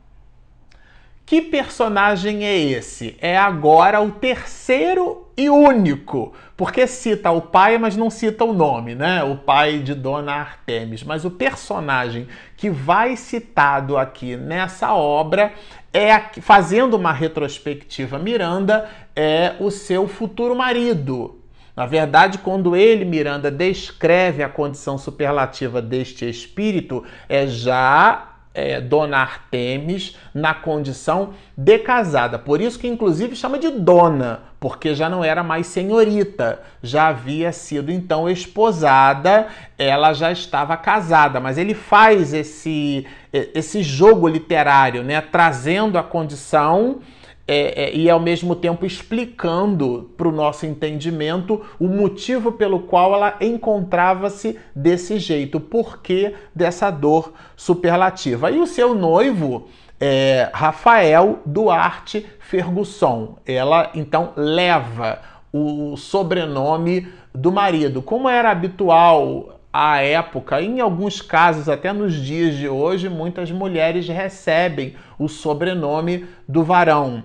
que 1.27 1.43
personagem 1.43 2.47
é 2.47 2.57
esse? 2.57 3.17
É 3.21 3.37
agora 3.37 4.01
o 4.01 4.13
terceiro 4.13 5.26
e 5.37 5.51
único, 5.51 6.33
porque 6.57 6.87
cita 6.87 7.31
o 7.31 7.43
pai, 7.43 7.77
mas 7.77 7.97
não 7.97 8.09
cita 8.09 8.45
o 8.45 8.55
nome, 8.55 8.95
né? 8.95 9.23
O 9.23 9.37
pai 9.37 9.81
de 9.81 9.95
Dona 9.95 10.33
Artemis. 10.33 11.03
Mas 11.05 11.25
o 11.25 11.31
personagem 11.31 12.27
que 12.57 12.71
vai 12.71 13.17
citado 13.17 13.99
aqui 13.99 14.37
nessa 14.37 14.95
obra 14.95 15.53
é 15.93 16.19
fazendo 16.41 16.95
uma 16.95 17.13
retrospectiva 17.13 18.19
Miranda 18.19 18.89
é 19.15 19.55
o 19.61 19.71
seu 19.71 20.09
futuro 20.09 20.55
marido. 20.55 21.43
Na 21.77 21.85
verdade, 21.85 22.39
quando 22.39 22.75
ele, 22.75 23.05
Miranda, 23.05 23.51
descreve 23.51 24.43
a 24.43 24.49
condição 24.49 24.97
superlativa 24.97 25.83
deste 25.83 26.27
espírito, 26.27 27.05
é 27.29 27.47
já 27.47 28.36
é, 28.57 28.81
Dona 28.81 29.19
Artemis 29.19 30.17
na 30.35 30.55
condição 30.55 31.35
de 31.55 31.79
casada. 31.79 32.39
Por 32.39 32.59
isso 32.59 32.79
que 32.79 32.89
inclusive 32.89 33.37
chama 33.37 33.59
de 33.59 33.71
dona, 33.71 34.41
porque 34.59 34.95
já 34.95 35.11
não 35.11 35.23
era 35.23 35.43
mais 35.43 35.67
senhorita, 35.67 36.63
já 36.83 37.09
havia 37.09 37.53
sido 37.53 37.93
então 37.93 38.29
esposada, 38.29 39.49
ela 39.77 40.15
já 40.15 40.33
estava 40.33 40.75
casada, 40.79 41.39
mas 41.39 41.59
ele 41.59 41.75
faz 41.75 42.33
esse 42.33 43.07
esse 43.31 43.83
jogo 43.83 44.27
literário, 44.27 45.03
né, 45.03 45.21
trazendo 45.21 45.99
a 45.99 46.03
condição 46.03 47.01
é, 47.49 47.85
é, 47.85 47.95
e 47.95 48.11
ao 48.11 48.19
mesmo 48.19 48.57
tempo 48.57 48.85
explicando 48.85 50.11
para 50.17 50.29
o 50.29 50.33
nosso 50.33 50.67
entendimento 50.67 51.65
o 51.79 51.87
motivo 51.87 52.53
pelo 52.53 52.81
qual 52.81 53.15
ela 53.15 53.37
encontrava-se 53.41 54.59
desse 54.75 55.19
jeito, 55.19 55.59
o 55.59 55.61
porquê 55.61 56.35
dessa 56.55 56.91
dor 56.91 57.33
superlativa. 57.57 58.51
E 58.51 58.59
o 58.59 58.67
seu 58.67 58.95
noivo, 58.95 59.69
é, 60.01 60.51
Rafael 60.53 61.39
Duarte 61.47 62.27
Fergusson, 62.41 63.39
ela 63.47 63.91
então 63.95 64.33
leva 64.37 65.21
o 65.53 65.97
sobrenome 65.97 67.07
do 67.33 67.53
marido, 67.53 68.03
como 68.03 68.29
era 68.29 68.51
habitual 68.51 69.56
à 69.79 70.01
época, 70.01 70.63
em 70.63 70.81
alguns 70.81 71.21
casos, 71.21 71.69
até 71.69 71.93
nos 71.93 72.15
dias 72.15 72.57
de 72.57 72.67
hoje, 72.67 73.11
muitas 73.11 73.51
mulheres 73.51 74.09
recebem 74.09 74.95
o 75.19 75.29
sobrenome 75.29 76.25
do 76.49 76.65
varão. 76.65 77.25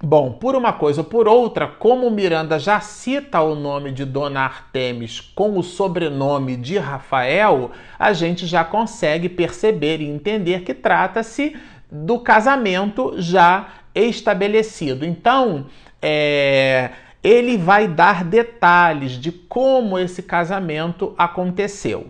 Bom, 0.00 0.30
por 0.30 0.54
uma 0.54 0.72
coisa 0.72 1.00
ou 1.00 1.04
por 1.04 1.26
outra, 1.26 1.66
como 1.66 2.08
Miranda 2.08 2.56
já 2.56 2.78
cita 2.78 3.40
o 3.40 3.56
nome 3.56 3.90
de 3.90 4.04
Dona 4.04 4.42
Artemis 4.42 5.20
com 5.20 5.58
o 5.58 5.62
sobrenome 5.62 6.56
de 6.56 6.78
Rafael, 6.78 7.72
a 7.98 8.12
gente 8.12 8.46
já 8.46 8.62
consegue 8.62 9.28
perceber 9.28 10.00
e 10.00 10.08
entender 10.08 10.60
que 10.62 10.72
trata-se 10.72 11.56
do 11.90 12.20
casamento 12.20 13.14
já 13.18 13.70
estabelecido. 13.92 15.04
Então, 15.04 15.66
é, 16.00 16.90
ele 17.26 17.56
vai 17.56 17.88
dar 17.88 18.22
detalhes 18.22 19.12
de 19.14 19.32
como 19.32 19.98
esse 19.98 20.22
casamento 20.22 21.12
aconteceu. 21.18 22.06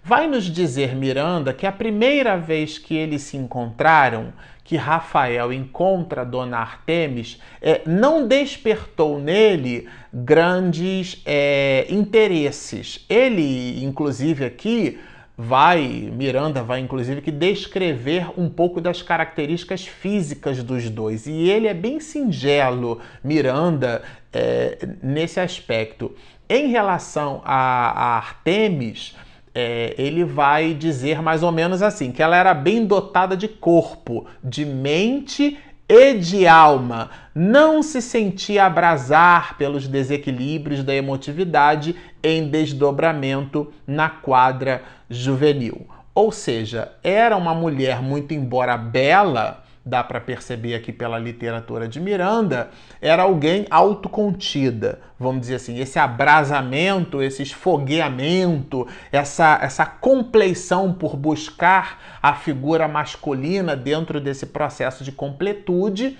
Vai 0.00 0.28
nos 0.28 0.44
dizer 0.44 0.94
Miranda 0.94 1.52
que 1.52 1.66
a 1.66 1.72
primeira 1.72 2.36
vez 2.36 2.78
que 2.78 2.94
eles 2.94 3.22
se 3.22 3.36
encontraram, 3.36 4.32
que 4.62 4.76
Rafael 4.76 5.52
encontra 5.52 6.24
Dona 6.24 6.58
Artemis, 6.58 7.40
é, 7.60 7.82
não 7.84 8.28
despertou 8.28 9.18
nele 9.18 9.88
grandes 10.14 11.20
é, 11.26 11.86
interesses. 11.90 13.04
Ele, 13.08 13.84
inclusive, 13.84 14.44
aqui 14.44 15.00
vai, 15.40 16.12
Miranda 16.12 16.62
vai 16.62 16.80
inclusive 16.80 17.22
que 17.22 17.30
descrever 17.30 18.28
um 18.38 18.48
pouco 18.48 18.78
das 18.78 19.00
características 19.00 19.86
físicas 19.86 20.62
dos 20.62 20.90
dois. 20.90 21.26
E 21.26 21.48
ele 21.48 21.66
é 21.66 21.72
bem 21.72 21.98
singelo, 21.98 23.00
Miranda, 23.24 24.02
é, 24.32 24.78
nesse 25.02 25.40
aspecto. 25.40 26.14
Em 26.48 26.68
relação 26.68 27.42
a, 27.44 27.90
a 27.90 28.16
Artemis, 28.16 29.14
é, 29.54 29.94
ele 29.98 30.24
vai 30.24 30.74
dizer 30.74 31.22
mais 31.22 31.42
ou 31.42 31.52
menos 31.52 31.82
assim: 31.82 32.12
que 32.12 32.22
ela 32.22 32.36
era 32.36 32.54
bem 32.54 32.86
dotada 32.86 33.36
de 33.36 33.48
corpo, 33.48 34.26
de 34.42 34.64
mente 34.64 35.58
e 35.88 36.14
de 36.14 36.46
alma, 36.46 37.10
não 37.34 37.82
se 37.82 38.00
sentia 38.00 38.66
abrasar 38.66 39.58
pelos 39.58 39.88
desequilíbrios 39.88 40.84
da 40.84 40.94
emotividade 40.94 41.96
em 42.22 42.48
desdobramento 42.48 43.72
na 43.84 44.08
quadra 44.08 44.82
juvenil. 45.08 45.88
Ou 46.14 46.30
seja, 46.30 46.92
era 47.02 47.36
uma 47.36 47.54
mulher 47.54 48.00
muito 48.00 48.32
embora 48.32 48.76
bela, 48.76 49.64
dá 49.90 50.04
para 50.04 50.20
perceber 50.20 50.76
aqui 50.76 50.92
pela 50.92 51.18
literatura 51.18 51.88
de 51.88 51.98
Miranda, 52.00 52.70
era 53.00 53.24
alguém 53.24 53.66
autocontida, 53.68 55.00
vamos 55.18 55.40
dizer 55.42 55.56
assim, 55.56 55.80
esse 55.80 55.98
abrasamento, 55.98 57.20
esse 57.20 57.42
esfogueamento, 57.42 58.86
essa, 59.10 59.58
essa 59.60 59.84
compleição 59.84 60.92
por 60.92 61.16
buscar 61.16 62.18
a 62.22 62.34
figura 62.34 62.86
masculina 62.86 63.74
dentro 63.74 64.20
desse 64.20 64.46
processo 64.46 65.02
de 65.02 65.10
completude 65.10 66.16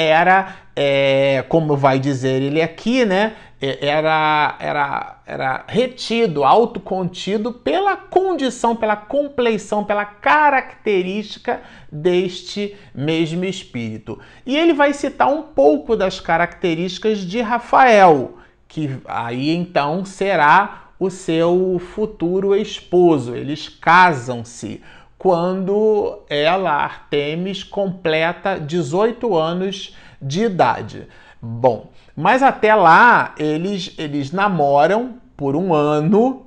era, 0.00 0.56
é, 0.76 1.44
como 1.48 1.76
vai 1.76 1.98
dizer 1.98 2.40
ele 2.40 2.62
aqui, 2.62 3.04
né? 3.04 3.34
É, 3.60 3.88
era, 3.88 4.56
era, 4.60 5.18
era 5.26 5.64
retido, 5.66 6.44
autocontido 6.44 7.52
pela 7.52 7.96
condição, 7.96 8.76
pela 8.76 8.94
compleição, 8.94 9.84
pela 9.84 10.04
característica 10.04 11.60
deste 11.90 12.76
mesmo 12.94 13.44
espírito. 13.44 14.20
E 14.46 14.56
ele 14.56 14.72
vai 14.72 14.92
citar 14.92 15.28
um 15.28 15.42
pouco 15.42 15.96
das 15.96 16.20
características 16.20 17.18
de 17.18 17.40
Rafael, 17.40 18.38
que 18.68 18.96
aí 19.06 19.50
então 19.50 20.04
será 20.04 20.90
o 21.00 21.10
seu 21.10 21.80
futuro 21.94 22.54
esposo. 22.54 23.34
Eles 23.34 23.68
casam-se 23.68 24.80
quando 25.18 26.22
ela, 26.30 26.70
Artemis, 26.70 27.64
completa 27.64 28.58
18 28.58 29.36
anos 29.36 29.96
de 30.22 30.44
idade. 30.44 31.08
Bom, 31.42 31.90
mas 32.16 32.42
até 32.42 32.74
lá 32.74 33.34
eles, 33.36 33.94
eles 33.98 34.30
namoram 34.30 35.16
por 35.36 35.56
um 35.56 35.74
ano 35.74 36.46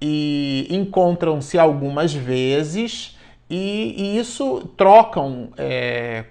e 0.00 0.66
encontram-se 0.70 1.58
algumas 1.58 2.12
vezes 2.12 3.18
e, 3.48 3.94
e 3.96 4.18
isso 4.18 4.70
trocam 4.76 5.50
é, 5.56 6.24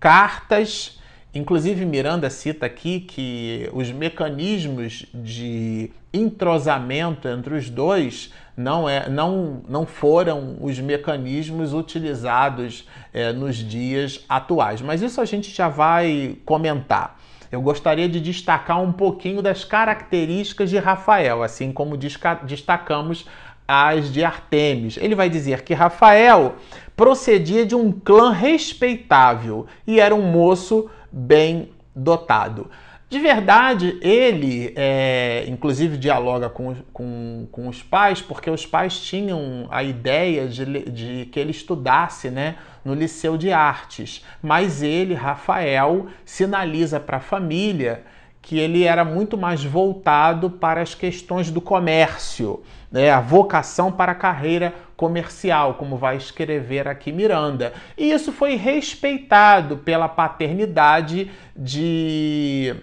cartas. 0.00 0.98
Inclusive, 1.34 1.84
Miranda 1.84 2.28
cita 2.28 2.66
aqui 2.66 3.00
que 3.00 3.68
os 3.72 3.90
mecanismos 3.90 5.06
de 5.12 5.90
entrosamento 6.12 7.28
entre 7.28 7.54
os 7.54 7.70
dois 7.70 8.32
não, 8.56 8.88
é, 8.88 9.08
não, 9.08 9.62
não 9.68 9.84
foram 9.84 10.56
os 10.60 10.78
mecanismos 10.78 11.72
utilizados 11.72 12.88
é, 13.12 13.32
nos 13.32 13.56
dias 13.56 14.24
atuais. 14.28 14.80
Mas 14.80 15.02
isso 15.02 15.20
a 15.20 15.24
gente 15.24 15.50
já 15.50 15.68
vai 15.68 16.36
comentar. 16.44 17.18
Eu 17.50 17.60
gostaria 17.60 18.08
de 18.08 18.20
destacar 18.20 18.80
um 18.82 18.92
pouquinho 18.92 19.40
das 19.40 19.64
características 19.64 20.70
de 20.70 20.78
Rafael, 20.78 21.42
assim 21.42 21.72
como 21.72 21.96
destacamos 21.96 23.26
as 23.66 24.12
de 24.12 24.24
Artemis. 24.24 24.96
Ele 24.96 25.14
vai 25.14 25.30
dizer 25.30 25.62
que 25.62 25.72
Rafael 25.72 26.56
procedia 26.96 27.64
de 27.64 27.74
um 27.74 27.92
clã 27.92 28.32
respeitável 28.32 29.66
e 29.86 30.00
era 30.00 30.14
um 30.14 30.30
moço 30.30 30.90
bem 31.12 31.70
dotado. 31.94 32.70
De 33.14 33.20
verdade, 33.20 33.96
ele, 34.02 34.72
é, 34.74 35.44
inclusive, 35.46 35.96
dialoga 35.96 36.50
com, 36.50 36.74
com, 36.92 37.46
com 37.52 37.68
os 37.68 37.80
pais, 37.80 38.20
porque 38.20 38.50
os 38.50 38.66
pais 38.66 38.98
tinham 38.98 39.68
a 39.70 39.84
ideia 39.84 40.48
de, 40.48 40.90
de 40.90 41.26
que 41.26 41.38
ele 41.38 41.52
estudasse 41.52 42.28
né, 42.28 42.56
no 42.84 42.92
Liceu 42.92 43.36
de 43.36 43.52
Artes, 43.52 44.24
mas 44.42 44.82
ele, 44.82 45.14
Rafael, 45.14 46.08
sinaliza 46.24 46.98
para 46.98 47.18
a 47.18 47.20
família 47.20 48.02
que 48.42 48.58
ele 48.58 48.82
era 48.82 49.04
muito 49.04 49.38
mais 49.38 49.62
voltado 49.62 50.50
para 50.50 50.82
as 50.82 50.92
questões 50.92 51.52
do 51.52 51.60
comércio, 51.60 52.64
né, 52.90 53.12
a 53.12 53.20
vocação 53.20 53.92
para 53.92 54.10
a 54.10 54.16
carreira 54.16 54.74
comercial, 54.96 55.74
como 55.74 55.96
vai 55.96 56.16
escrever 56.16 56.88
aqui 56.88 57.12
Miranda. 57.12 57.74
E 57.96 58.10
isso 58.10 58.32
foi 58.32 58.56
respeitado 58.56 59.76
pela 59.76 60.08
paternidade 60.08 61.30
de, 61.56 62.74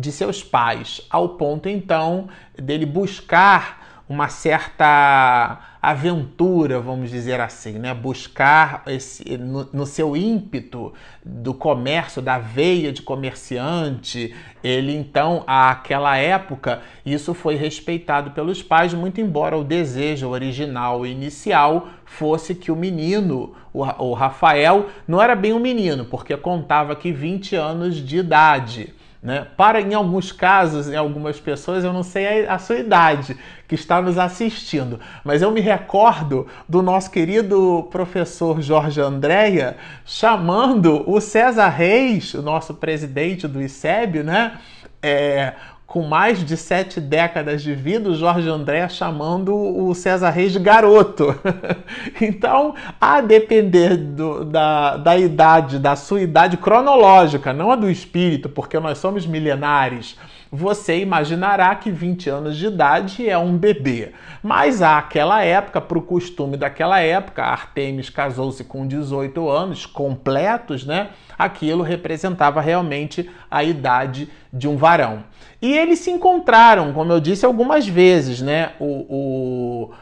de 0.00 0.10
seus 0.10 0.42
pais, 0.42 1.02
ao 1.10 1.30
ponto 1.30 1.68
então 1.68 2.28
dele 2.56 2.86
buscar 2.86 4.04
uma 4.10 4.28
certa 4.28 5.60
aventura, 5.80 6.80
vamos 6.80 7.10
dizer 7.10 7.40
assim, 7.40 7.78
né? 7.78 7.94
Buscar 7.94 8.82
esse, 8.88 9.38
no, 9.38 9.68
no, 9.72 9.86
seu 9.86 10.16
ímpeto 10.16 10.92
do 11.24 11.54
comércio, 11.54 12.20
da 12.20 12.36
veia 12.36 12.92
de 12.92 13.02
comerciante, 13.02 14.34
ele 14.64 14.96
então, 14.96 15.44
àquela 15.46 16.16
época, 16.16 16.82
isso 17.06 17.32
foi 17.32 17.54
respeitado 17.54 18.32
pelos 18.32 18.60
pais, 18.64 18.92
muito 18.92 19.20
embora 19.20 19.56
o 19.56 19.62
desejo 19.62 20.28
original 20.28 21.06
e 21.06 21.12
inicial 21.12 21.86
fosse 22.04 22.52
que 22.52 22.72
o 22.72 22.76
menino, 22.76 23.54
o, 23.72 23.84
o 23.84 24.12
Rafael, 24.12 24.88
não 25.06 25.22
era 25.22 25.36
bem 25.36 25.52
um 25.52 25.60
menino, 25.60 26.04
porque 26.04 26.36
contava 26.36 26.96
que 26.96 27.12
20 27.12 27.54
anos 27.54 27.94
de 27.94 28.18
idade 28.18 28.92
né? 29.22 29.46
Para, 29.56 29.80
em 29.82 29.92
alguns 29.92 30.32
casos, 30.32 30.88
em 30.88 30.96
algumas 30.96 31.38
pessoas, 31.38 31.84
eu 31.84 31.92
não 31.92 32.02
sei 32.02 32.46
a, 32.46 32.54
a, 32.54 32.58
sua 32.58 32.78
idade 32.78 33.36
que 33.68 33.74
está 33.74 34.00
nos 34.00 34.16
assistindo, 34.16 34.98
mas 35.22 35.42
eu 35.42 35.50
me 35.50 35.60
recordo 35.60 36.46
do 36.66 36.80
nosso 36.80 37.10
querido 37.10 37.86
professor 37.90 38.62
Jorge 38.62 39.00
Andréia 39.00 39.76
chamando 40.06 41.04
o 41.08 41.20
César 41.20 41.68
Reis, 41.68 42.32
o 42.32 42.40
nosso 42.40 42.74
presidente 42.74 43.46
do 43.46 43.60
ICEB, 43.60 44.22
né? 44.22 44.58
É, 45.02 45.54
com 45.90 46.04
mais 46.04 46.44
de 46.44 46.56
sete 46.56 47.00
décadas 47.00 47.64
de 47.64 47.74
vida, 47.74 48.10
o 48.10 48.14
Jorge 48.14 48.48
André 48.48 48.88
chamando 48.88 49.52
o 49.52 49.92
César 49.92 50.30
Reis 50.30 50.52
de 50.52 50.60
garoto. 50.60 51.34
então, 52.22 52.76
a 53.00 53.20
depender 53.20 53.96
do, 53.96 54.44
da, 54.44 54.96
da 54.96 55.18
idade, 55.18 55.80
da 55.80 55.96
sua 55.96 56.20
idade 56.20 56.56
cronológica, 56.56 57.52
não 57.52 57.72
a 57.72 57.74
do 57.74 57.90
espírito, 57.90 58.48
porque 58.48 58.78
nós 58.78 58.98
somos 58.98 59.26
milenares, 59.26 60.16
você 60.52 60.98
imaginará 60.98 61.74
que 61.76 61.90
20 61.92 62.28
anos 62.28 62.56
de 62.56 62.66
idade 62.66 63.28
é 63.28 63.38
um 63.38 63.56
bebê. 63.56 64.12
Mas 64.42 64.82
àquela 64.82 65.44
época, 65.44 65.80
para 65.80 65.98
o 65.98 66.02
costume 66.02 66.56
daquela 66.56 66.98
época, 67.00 67.44
Artemis 67.44 68.10
casou-se 68.10 68.64
com 68.64 68.86
18 68.86 69.48
anos 69.48 69.86
completos, 69.86 70.84
né? 70.84 71.10
Aquilo 71.38 71.82
representava 71.82 72.60
realmente 72.60 73.30
a 73.48 73.62
idade 73.62 74.28
de 74.52 74.66
um 74.66 74.76
varão. 74.76 75.22
E 75.62 75.76
eles 75.76 76.00
se 76.00 76.10
encontraram, 76.10 76.92
como 76.92 77.12
eu 77.12 77.20
disse 77.20 77.46
algumas 77.46 77.86
vezes, 77.86 78.42
né? 78.42 78.72
O, 78.80 79.92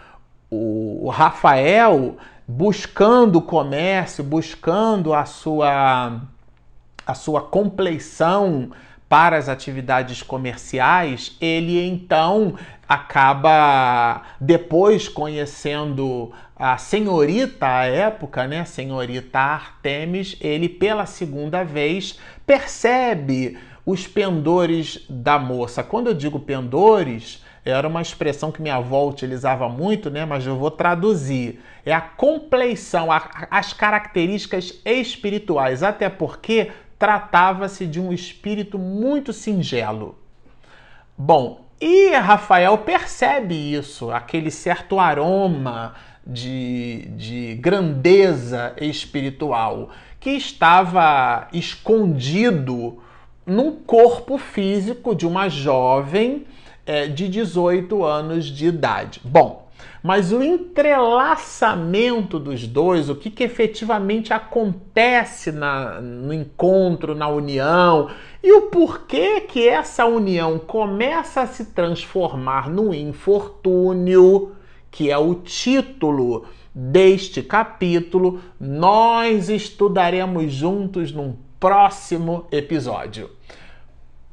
o, 0.51 1.07
o 1.07 1.09
Rafael 1.11 2.17
buscando 2.47 3.37
o 3.37 3.43
comércio, 3.43 4.25
buscando 4.25 5.13
a 5.13 5.27
sua, 5.27 6.23
a 7.07 7.15
sua 7.15 7.43
compleição 7.43 8.71
para 9.09 9.37
as 9.37 9.49
atividades 9.49 10.23
comerciais, 10.23 11.37
ele 11.40 11.83
então 11.87 12.55
acaba 12.88 14.23
depois 14.40 15.09
conhecendo 15.09 16.33
a 16.57 16.77
senhorita 16.77 17.66
à 17.66 17.85
época, 17.85 18.47
né, 18.47 18.64
senhorita 18.64 19.38
Artemis, 19.38 20.37
ele 20.40 20.68
pela 20.68 21.07
segunda 21.07 21.62
vez 21.62 22.18
percebe 22.47 23.57
os 23.87 24.07
pendores 24.07 25.05
da 25.09 25.38
moça. 25.38 25.83
Quando 25.83 26.09
eu 26.09 26.14
digo 26.14 26.40
pendores, 26.40 27.42
era 27.64 27.87
uma 27.87 28.03
expressão 28.03 28.51
que 28.51 28.61
minha 28.61 28.77
avó 28.77 29.09
utilizava 29.09 29.68
muito, 29.68 30.11
né? 30.11 30.25
Mas 30.25 30.47
eu 30.47 30.57
vou 30.57 30.71
traduzir. 30.71 31.61
É 31.85 31.92
a 31.92 32.01
compleição, 32.01 33.11
a, 33.11 33.47
as 33.51 33.73
características 33.73 34.81
espirituais, 34.85 35.83
até 35.83 36.09
porque 36.09 36.71
tratava-se 36.99 37.87
de 37.87 38.01
um 38.01 38.13
espírito 38.13 38.79
muito 38.79 39.33
singelo. 39.33 40.19
Bom, 41.17 41.65
e 41.81 42.11
Rafael 42.17 42.77
percebe 42.79 43.55
isso, 43.55 44.11
aquele 44.11 44.51
certo 44.51 44.99
aroma 44.99 45.95
de, 46.27 47.09
de 47.17 47.55
grandeza 47.55 48.75
espiritual 48.81 49.91
que 50.21 50.31
estava 50.31 51.47
escondido 51.53 52.99
num 53.47 53.73
corpo 53.73 54.37
físico 54.37 55.15
de 55.15 55.27
uma 55.27 55.49
jovem 55.49 56.45
é, 56.85 57.07
de 57.07 57.29
18 57.29 58.05
anos 58.05 58.47
de 58.47 58.67
idade. 58.67 59.21
Bom, 59.25 59.68
mas 60.03 60.33
o 60.33 60.43
entrelaçamento 60.43 62.38
dos 62.38 62.67
dois, 62.67 63.09
o 63.09 63.14
que, 63.14 63.31
que 63.31 63.45
efetivamente 63.45 64.33
acontece 64.33 65.53
na, 65.53 66.01
no 66.01 66.33
encontro, 66.33 67.14
na 67.14 67.29
união, 67.29 68.09
e 68.43 68.53
o 68.53 68.62
porquê 68.62 69.41
que 69.41 69.69
essa 69.69 70.07
união 70.07 70.59
começa 70.59 71.43
a 71.43 71.47
se 71.47 71.67
transformar 71.67 72.71
no 72.71 72.95
infortúnio, 72.95 74.53
que 74.91 75.11
é 75.11 75.19
o 75.19 75.35
título 75.35 76.47
deste 76.75 77.43
capítulo, 77.43 78.41
nós 78.61 79.49
estudaremos 79.49 80.53
juntos 80.53 81.12
num 81.12 81.35
próximo 81.59 82.47
episódio. 82.53 83.38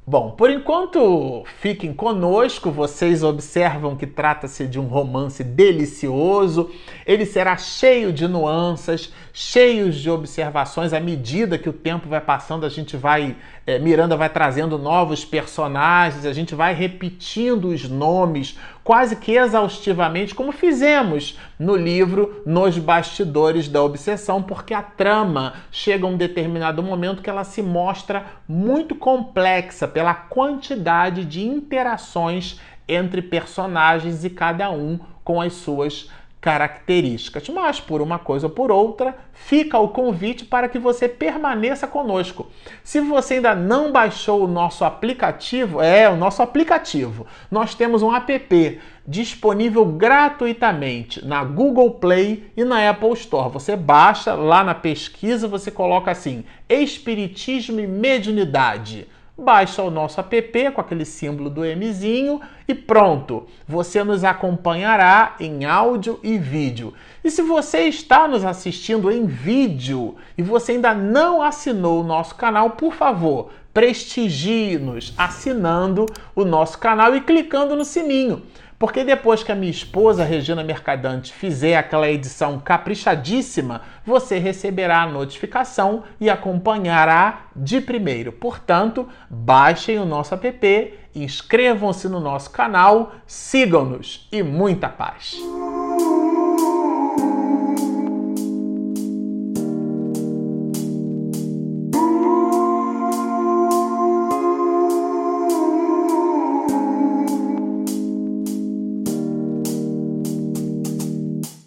Bom, 0.08 0.30
por 0.30 0.52
enquanto 0.52 1.44
fiquem 1.60 1.92
conosco, 1.92 2.70
vocês 2.70 3.24
observam 3.24 3.96
que 3.96 4.06
trata-se 4.06 4.68
de 4.68 4.80
um 4.80 4.86
romance 4.86 5.44
delicioso, 5.44 6.70
ele 7.08 7.26
será 7.26 7.58
cheio 7.58 8.14
de 8.14 8.28
nuances, 8.28 9.12
cheio 9.34 9.92
de 9.92 10.08
observações. 10.08 10.94
À 10.94 11.00
medida 11.00 11.58
que 11.58 11.68
o 11.68 11.74
tempo 11.74 12.08
vai 12.08 12.22
passando, 12.22 12.68
a 12.68 12.70
gente 12.70 12.96
vai, 12.96 13.36
é, 13.68 13.80
Miranda 13.80 14.16
vai 14.16 14.30
trazendo 14.30 14.78
novos 14.78 15.26
personagens, 15.26 16.26
a 16.26 16.34
gente 16.34 16.54
vai 16.54 16.74
repetindo 16.74 17.70
os 17.70 17.90
nomes 17.90 18.58
quase 18.84 19.16
que 19.16 19.32
exaustivamente, 19.32 20.36
como 20.36 20.52
fizemos 20.52 21.40
no 21.58 21.76
livro 21.76 22.44
Nos 22.46 22.78
Bastidores 22.78 23.68
da 23.68 23.82
Obsessão, 23.82 24.44
porque 24.44 24.74
a 24.74 24.84
trama 24.84 25.56
chega 25.72 26.06
a 26.06 26.10
um 26.10 26.18
determinado 26.18 26.84
momento 26.84 27.24
que 27.24 27.30
ela 27.30 27.44
se 27.44 27.64
mostra 27.64 28.26
muito 28.48 28.94
complexa 28.94 29.88
pela 29.88 30.14
quantidade 30.14 31.26
de 31.26 31.44
interações 31.44 32.60
entre 32.88 33.20
personagens 33.20 34.24
e 34.24 34.30
cada 34.30 34.70
um 34.70 35.00
com 35.24 35.42
as 35.42 35.54
suas 35.54 36.08
características. 36.46 37.50
Mas 37.50 37.80
por 37.80 38.04
uma 38.04 38.20
coisa 38.20 38.46
ou 38.46 38.54
por 38.54 38.70
outra, 38.70 39.18
fica 39.34 39.80
o 39.80 39.88
convite 39.88 40.46
para 40.46 40.70
que 40.70 40.78
você 40.78 41.10
permaneça 41.10 41.88
conosco. 41.88 42.46
Se 42.84 43.00
você 43.00 43.36
ainda 43.36 43.56
não 43.56 43.92
baixou 43.92 44.44
o 44.44 44.48
nosso 44.48 44.86
aplicativo, 44.86 45.82
é 45.82 46.08
o 46.08 46.16
nosso 46.16 46.44
aplicativo. 46.44 47.26
Nós 47.50 47.74
temos 47.74 48.04
um 48.04 48.16
app 48.16 48.80
disponível 49.08 49.86
gratuitamente 49.86 51.26
na 51.26 51.44
Google 51.44 51.96
Play 51.96 52.52
e 52.56 52.64
na 52.64 52.92
Apple 52.92 53.14
Store. 53.14 53.52
Você 53.52 53.76
baixa 53.76 54.36
lá 54.36 54.64
na 54.64 54.76
pesquisa, 54.76 55.48
você 55.48 55.72
coloca 55.72 56.12
assim: 56.12 56.46
Espiritismo 56.70 57.80
e 57.80 57.88
Mediunidade 57.88 59.08
baixa 59.38 59.84
o 59.84 59.92
nosso 59.92 60.20
app 60.20 60.72
com 60.72 60.82
aquele 60.82 61.04
símbolo 61.04 61.50
do 61.50 61.62
Mzinho 61.62 62.40
e 62.68 62.74
pronto, 62.74 63.46
você 63.68 64.04
nos 64.04 64.24
acompanhará 64.24 65.36
em 65.40 65.66
áudio 65.66 66.20
e 66.24 66.38
vídeo. 66.38 66.94
E 67.24 67.30
se 67.30 67.42
você 67.42 67.82
está 67.82 68.28
nos 68.28 68.46
assistindo 68.46 69.12
em 69.12 69.26
vídeo 69.26 70.16
e 70.38 70.42
você 70.42 70.74
ainda 70.74 70.94
não 70.94 71.42
assinou 71.42 72.02
o 72.02 72.06
nosso 72.06 72.36
canal, 72.36 72.72
por 72.72 72.94
favor, 72.94 73.50
prestigie-nos 73.74 75.14
assinando 75.18 76.06
o 76.34 76.46
nosso 76.46 76.80
canal 76.80 77.14
e 77.14 77.20
clicando 77.20 77.76
no 77.76 77.84
sininho. 77.84 78.42
Porque 78.78 79.04
depois 79.04 79.42
que 79.42 79.52
a 79.52 79.56
minha 79.56 79.72
esposa 79.72 80.24
Regina 80.24 80.64
Mercadante 80.64 81.32
fizer 81.32 81.78
aquela 81.78 82.10
edição 82.10 82.60
caprichadíssima, 82.60 83.82
você 84.06 84.38
receberá 84.38 85.04
a 85.04 85.08
notificação 85.08 86.04
e 86.20 86.30
acompanhará 86.30 87.48
de 87.56 87.80
primeiro. 87.80 88.32
Portanto, 88.32 89.08
baixem 89.30 89.98
o 89.98 90.06
nosso 90.06 90.34
app, 90.34 90.94
inscrevam-se 91.16 92.10
no 92.10 92.20
nosso 92.20 92.52
canal, 92.52 93.14
sigam-nos 93.26 94.28
e 94.32 94.44
muita 94.44 94.90
paz! 94.90 95.38